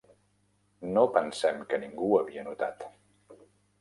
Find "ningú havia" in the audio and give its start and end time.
1.85-2.47